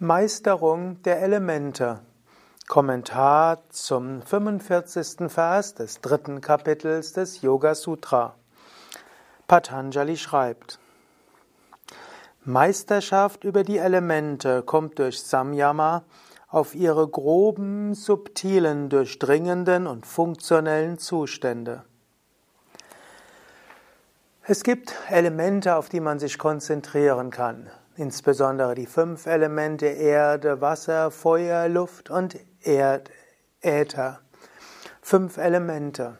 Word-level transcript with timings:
Meisterung 0.00 1.02
der 1.02 1.22
Elemente. 1.22 1.98
Kommentar 2.68 3.68
zum 3.70 4.22
45. 4.22 5.28
Vers 5.28 5.74
des 5.74 6.00
dritten 6.00 6.40
Kapitels 6.40 7.14
des 7.14 7.42
Yoga 7.42 7.74
Sutra. 7.74 8.36
Patanjali 9.48 10.16
schreibt: 10.16 10.78
Meisterschaft 12.44 13.42
über 13.42 13.64
die 13.64 13.78
Elemente 13.78 14.62
kommt 14.62 15.00
durch 15.00 15.20
Samyama 15.20 16.04
auf 16.46 16.76
ihre 16.76 17.08
groben, 17.08 17.94
subtilen, 17.94 18.90
durchdringenden 18.90 19.88
und 19.88 20.06
funktionellen 20.06 20.98
Zustände. 20.98 21.82
Es 24.44 24.62
gibt 24.62 24.94
Elemente, 25.10 25.74
auf 25.74 25.88
die 25.88 25.98
man 25.98 26.20
sich 26.20 26.38
konzentrieren 26.38 27.32
kann 27.32 27.68
insbesondere 27.98 28.74
die 28.74 28.86
fünf 28.86 29.26
Elemente 29.26 29.86
Erde, 29.86 30.60
Wasser, 30.60 31.10
Feuer, 31.10 31.68
Luft 31.68 32.10
und 32.10 32.36
Erd, 32.62 33.10
Äther. 33.60 34.20
Fünf 35.02 35.36
Elemente. 35.36 36.18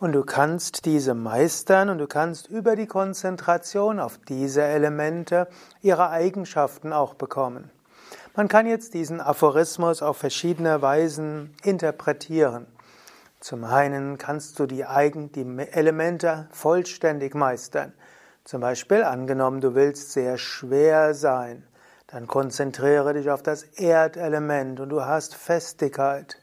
Und 0.00 0.12
du 0.12 0.24
kannst 0.24 0.84
diese 0.84 1.14
meistern 1.14 1.90
und 1.90 1.98
du 1.98 2.06
kannst 2.06 2.46
über 2.48 2.76
die 2.76 2.86
Konzentration 2.86 3.98
auf 3.98 4.18
diese 4.28 4.62
Elemente 4.62 5.48
ihre 5.80 6.10
Eigenschaften 6.10 6.92
auch 6.92 7.14
bekommen. 7.14 7.70
Man 8.36 8.48
kann 8.48 8.66
jetzt 8.66 8.94
diesen 8.94 9.20
Aphorismus 9.20 10.00
auf 10.00 10.16
verschiedene 10.16 10.80
Weisen 10.80 11.54
interpretieren. 11.64 12.66
Zum 13.40 13.64
einen 13.64 14.18
kannst 14.18 14.58
du 14.60 14.66
die, 14.66 14.84
Eigen, 14.84 15.32
die 15.32 15.44
Elemente 15.72 16.48
vollständig 16.52 17.34
meistern. 17.34 17.92
Zum 18.48 18.62
Beispiel 18.62 19.04
angenommen, 19.04 19.60
du 19.60 19.74
willst 19.74 20.12
sehr 20.12 20.38
schwer 20.38 21.12
sein, 21.12 21.64
dann 22.06 22.26
konzentriere 22.26 23.12
dich 23.12 23.28
auf 23.28 23.42
das 23.42 23.62
Erdelement 23.62 24.80
und 24.80 24.88
du 24.88 25.04
hast 25.04 25.34
Festigkeit. 25.34 26.38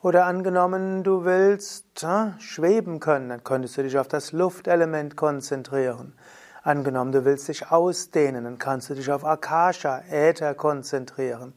Oder 0.00 0.24
angenommen, 0.24 1.02
du 1.02 1.26
willst 1.26 2.02
äh, 2.02 2.30
schweben 2.40 2.98
können, 2.98 3.28
dann 3.28 3.44
könntest 3.44 3.76
du 3.76 3.82
dich 3.82 3.98
auf 3.98 4.08
das 4.08 4.32
Luftelement 4.32 5.18
konzentrieren. 5.18 6.14
Angenommen, 6.62 7.12
du 7.12 7.26
willst 7.26 7.48
dich 7.48 7.70
ausdehnen, 7.70 8.44
dann 8.44 8.56
kannst 8.56 8.88
du 8.88 8.94
dich 8.94 9.12
auf 9.12 9.22
Akasha, 9.22 10.02
Äther 10.10 10.54
konzentrieren 10.54 11.52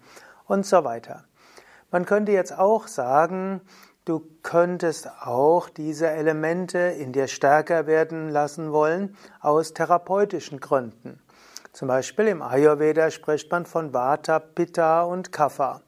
und 0.48 0.66
so 0.66 0.84
weiter. 0.84 1.24
Man 1.92 2.06
könnte 2.06 2.34
jetzt 2.34 2.60
auch 2.60 2.88
sagen, 2.88 3.62
Du 4.08 4.26
könntest 4.42 5.10
auch 5.26 5.68
diese 5.68 6.08
Elemente 6.08 6.78
in 6.78 7.12
dir 7.12 7.28
stärker 7.28 7.88
werden 7.88 8.30
lassen 8.30 8.72
wollen 8.72 9.18
aus 9.42 9.74
therapeutischen 9.74 10.62
Gründen. 10.62 11.20
Zum 11.74 11.90
Beispiel 11.90 12.28
im 12.28 12.42
Ayurveda 12.42 13.12
spricht 13.12 13.52
man 13.52 13.66
von 13.66 13.94
Vata, 13.94 14.40
Pitta 14.40 15.04
und 15.04 15.34
Kapha 15.34 15.82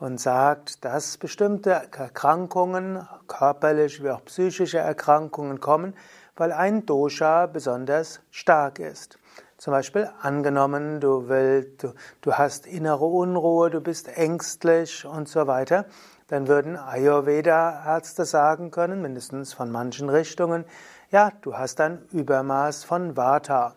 und 0.00 0.20
sagt, 0.20 0.84
dass 0.84 1.18
bestimmte 1.18 1.70
Erkrankungen, 1.70 3.06
körperliche 3.28 4.02
wie 4.02 4.10
auch 4.10 4.24
psychische 4.24 4.78
Erkrankungen 4.78 5.60
kommen, 5.60 5.94
weil 6.34 6.50
ein 6.50 6.84
Dosha 6.84 7.46
besonders 7.46 8.22
stark 8.32 8.80
ist. 8.80 9.20
Zum 9.56 9.70
Beispiel 9.70 10.10
angenommen, 10.20 10.98
du, 10.98 11.28
willst, 11.28 11.84
du, 11.84 11.94
du 12.22 12.32
hast 12.32 12.66
innere 12.66 13.04
Unruhe, 13.04 13.70
du 13.70 13.80
bist 13.80 14.08
ängstlich 14.08 15.06
und 15.06 15.28
so 15.28 15.46
weiter, 15.46 15.86
dann 16.32 16.48
würden 16.48 16.78
Ayurveda-Ärzte 16.78 18.24
sagen 18.24 18.70
können, 18.70 19.02
mindestens 19.02 19.52
von 19.52 19.70
manchen 19.70 20.08
Richtungen, 20.08 20.64
ja, 21.10 21.30
du 21.42 21.58
hast 21.58 21.78
ein 21.78 22.06
Übermaß 22.10 22.84
von 22.84 23.18
Vata. 23.18 23.74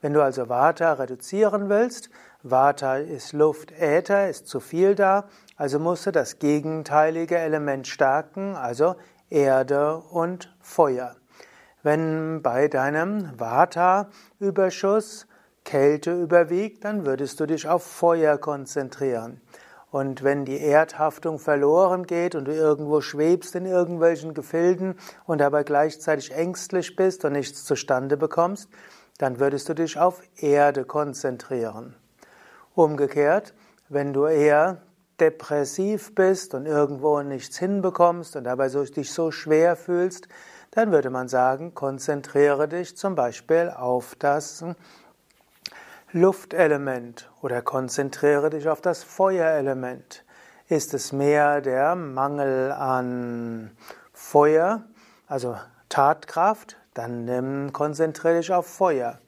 Wenn 0.00 0.12
du 0.12 0.22
also 0.22 0.48
Vata 0.48 0.92
reduzieren 0.92 1.68
willst, 1.68 2.08
Vata 2.44 2.98
ist 2.98 3.32
Luft, 3.32 3.72
Äther, 3.72 4.28
ist 4.28 4.46
zu 4.46 4.60
viel 4.60 4.94
da, 4.94 5.24
also 5.56 5.80
musst 5.80 6.06
du 6.06 6.12
das 6.12 6.38
gegenteilige 6.38 7.36
Element 7.36 7.88
stärken, 7.88 8.54
also 8.54 8.94
Erde 9.28 9.96
und 9.96 10.54
Feuer. 10.60 11.16
Wenn 11.82 12.42
bei 12.42 12.68
deinem 12.68 13.36
Vata-Überschuss 13.40 15.26
Kälte 15.64 16.12
überwiegt, 16.12 16.84
dann 16.84 17.04
würdest 17.04 17.40
du 17.40 17.46
dich 17.46 17.68
auf 17.68 17.82
Feuer 17.82 18.38
konzentrieren. 18.38 19.40
Und 19.90 20.22
wenn 20.22 20.44
die 20.44 20.60
Erdhaftung 20.60 21.38
verloren 21.38 22.06
geht 22.06 22.34
und 22.34 22.44
du 22.44 22.52
irgendwo 22.52 23.00
schwebst 23.00 23.54
in 23.54 23.64
irgendwelchen 23.64 24.34
Gefilden 24.34 24.96
und 25.24 25.40
aber 25.40 25.64
gleichzeitig 25.64 26.32
ängstlich 26.32 26.94
bist 26.94 27.24
und 27.24 27.32
nichts 27.32 27.64
zustande 27.64 28.16
bekommst, 28.16 28.68
dann 29.16 29.40
würdest 29.40 29.68
du 29.68 29.74
dich 29.74 29.98
auf 29.98 30.22
Erde 30.36 30.84
konzentrieren. 30.84 31.96
Umgekehrt, 32.74 33.54
wenn 33.88 34.12
du 34.12 34.26
eher 34.26 34.82
depressiv 35.18 36.14
bist 36.14 36.54
und 36.54 36.66
irgendwo 36.66 37.20
nichts 37.22 37.58
hinbekommst 37.58 38.36
und 38.36 38.44
dabei 38.44 38.68
dich 38.68 39.12
so 39.12 39.30
schwer 39.30 39.74
fühlst, 39.74 40.28
dann 40.70 40.92
würde 40.92 41.10
man 41.10 41.28
sagen, 41.28 41.74
konzentriere 41.74 42.68
dich 42.68 42.96
zum 42.96 43.14
Beispiel 43.14 43.72
auf 43.74 44.14
das 44.16 44.64
Luftelement 46.12 47.30
oder 47.42 47.60
konzentriere 47.60 48.48
dich 48.48 48.66
auf 48.66 48.80
das 48.80 49.04
Feuerelement. 49.04 50.24
Ist 50.66 50.94
es 50.94 51.12
mehr 51.12 51.60
der 51.60 51.96
Mangel 51.96 52.72
an 52.72 53.72
Feuer, 54.14 54.84
also 55.26 55.56
Tatkraft, 55.90 56.78
dann 56.94 57.74
konzentriere 57.74 58.38
dich 58.38 58.50
auf 58.50 58.66
Feuer. 58.66 59.18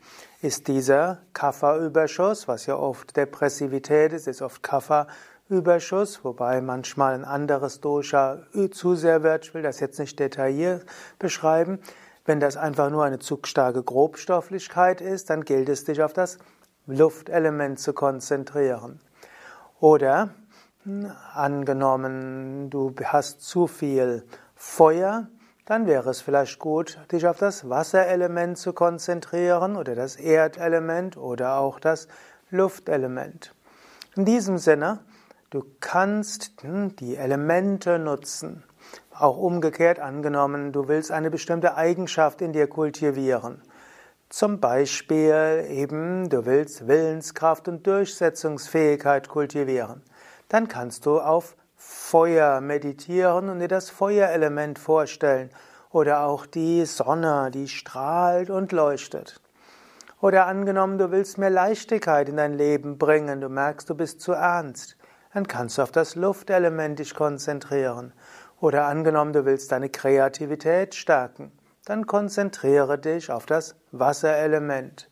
Ist 0.41 0.69
dieser 0.69 1.19
Kapha-Überschuss, 1.35 2.49
was 2.49 2.65
ja 2.65 2.77
oft 2.77 3.15
Depressivität 3.15 4.15
ist, 4.15 4.27
ist 4.27 4.41
oft 4.41 4.63
Kapha 4.63 5.07
Überschuss, 5.51 6.25
wobei 6.25 6.63
manchmal 6.63 7.13
ein 7.13 7.27
anderes 7.27 7.83
Dosha 7.83 8.39
zu 8.71 8.95
sehr 8.95 9.23
wird. 9.23 9.45
Ich 9.45 9.53
will 9.53 9.63
das 9.63 9.81
jetzt 9.81 9.99
nicht 9.99 10.19
detailliert 10.19 10.87
beschreiben. 11.19 11.79
Wenn 12.25 12.41
das 12.41 12.57
einfach 12.57 12.89
nur 12.89 13.05
eine 13.05 13.19
zu 13.19 13.39
starke 13.45 13.83
Grobstofflichkeit 13.83 15.03
ist, 15.03 15.29
dann 15.29 15.45
gilt 15.45 15.69
es, 15.69 15.85
dich 15.85 16.03
auf 16.03 16.15
das 16.15 16.39
Luftelement 16.91 17.78
zu 17.78 17.93
konzentrieren. 17.93 19.01
Oder 19.81 20.31
hm, 20.84 21.11
angenommen, 21.33 22.71
du 22.71 22.95
hast 23.05 23.43
zu 23.43 23.67
viel 23.67 24.25
Feuer, 24.55 25.28
dann 25.65 25.87
wäre 25.87 26.11
es 26.11 26.21
vielleicht 26.21 26.59
gut, 26.59 26.99
dich 27.12 27.27
auf 27.27 27.39
das 27.39 27.69
Wasserelement 27.69 28.59
zu 28.59 28.73
konzentrieren 28.73 29.77
oder 29.77 29.95
das 29.95 30.17
Erdelement 30.17 31.17
oder 31.17 31.59
auch 31.59 31.81
das 31.81 32.09
Luftelement. 32.51 33.55
In 34.17 34.25
diesem 34.25 34.59
Sinne 34.59 35.01
Du 35.51 35.65
kannst 35.81 36.53
hm, 36.62 36.95
die 36.95 37.17
Elemente 37.17 37.99
nutzen. 37.99 38.62
Auch 39.11 39.37
umgekehrt 39.37 39.99
angenommen, 39.99 40.71
du 40.71 40.87
willst 40.87 41.11
eine 41.11 41.28
bestimmte 41.28 41.75
Eigenschaft 41.75 42.41
in 42.41 42.53
dir 42.53 42.69
kultivieren. 42.69 43.61
Zum 44.31 44.61
Beispiel 44.61 45.67
eben, 45.69 46.31
du 46.31 46.47
willst 46.47 46.89
Willenskraft 46.89 47.69
und 47.69 47.87
Durchsetzungsfähigkeit 47.87 49.29
kultivieren. 49.29 50.03
Dann 50.49 50.69
kannst 50.69 51.05
du 51.05 51.21
auf 51.21 51.55
Feuer 51.77 52.63
meditieren 52.63 53.51
und 53.51 53.59
dir 53.59 53.69
das 53.69 53.91
Feuerelement 53.91 54.79
vorstellen. 54.79 55.51
Oder 55.91 56.23
auch 56.25 56.47
die 56.47 56.87
Sonne, 56.87 57.51
die 57.53 57.69
strahlt 57.69 58.49
und 58.49 58.73
leuchtet. 58.73 59.43
Oder 60.23 60.47
angenommen, 60.47 60.97
du 60.97 61.11
willst 61.11 61.37
mehr 61.37 61.51
Leichtigkeit 61.51 62.31
in 62.31 62.39
dein 62.39 62.55
Leben 62.55 62.97
bringen, 62.97 63.43
du 63.43 63.51
merkst, 63.51 63.91
du 63.91 63.95
bist 63.95 64.23
zu 64.23 64.33
ernst 64.33 64.97
dann 65.33 65.47
kannst 65.47 65.79
du 65.79 65.83
auf 65.83 65.93
das 65.93 66.15
Luftelement 66.15 66.99
dich 66.99 67.15
konzentrieren. 67.15 68.13
Oder 68.61 68.87
angenommen, 68.87 69.33
du 69.33 69.45
willst 69.45 69.73
deine 69.73 69.89
Kreativität 69.89 70.95
stärken, 70.95 71.53
dann 71.85 72.07
konzentriere 72.07 72.99
dich 72.99 73.31
auf 73.31 73.47
das 73.47 73.77
Wasserelement. 73.93 75.11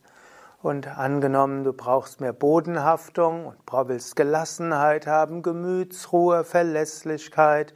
Und 0.61 0.89
angenommen, 0.89 1.65
du 1.65 1.73
brauchst 1.73 2.21
mehr 2.21 2.33
Bodenhaftung 2.33 3.47
und 3.47 3.89
willst 3.89 4.17
Gelassenheit 4.17 5.07
haben, 5.07 5.43
Gemütsruhe, 5.43 6.45
Verlässlichkeit 6.45 7.75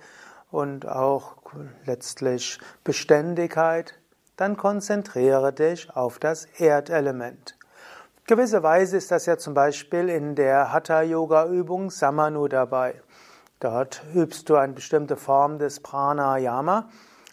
und 0.50 0.87
auch 0.87 1.37
letztlich 1.84 2.58
Beständigkeit, 2.82 3.99
dann 4.37 4.56
konzentriere 4.56 5.52
dich 5.52 5.94
auf 5.94 6.19
das 6.19 6.46
Erdelement. 6.58 7.56
Gewisserweise 8.26 8.96
ist 8.96 9.11
das 9.11 9.26
ja 9.26 9.37
zum 9.37 9.55
Beispiel 9.55 10.08
in 10.08 10.34
der 10.34 10.72
Hatha-Yoga-Übung 10.72 11.90
Samanu 11.90 12.49
dabei. 12.49 13.00
Dort 13.61 14.02
übst 14.14 14.49
du 14.49 14.56
eine 14.56 14.72
bestimmte 14.72 15.16
Form 15.16 15.58
des 15.58 15.81
Pranayama, 15.81 16.88